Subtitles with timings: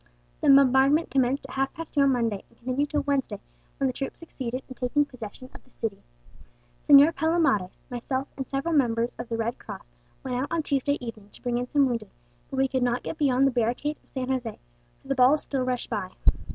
[0.41, 3.39] "The bombardment commenced at half past two on Monday, and continued till Wednesday,
[3.77, 6.01] when the troops succeeded in taking possession of the city.
[6.89, 9.85] "Señor Palomares, myself, and several members of the Red Cross
[10.23, 12.09] went out on Tuesday evening to bring in some wounded;
[12.49, 14.57] but we could not get beyond the barricade of San José,
[15.03, 16.09] for the balls still rushed by.